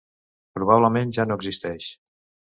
[0.59, 1.93] Probablement ja no existeix.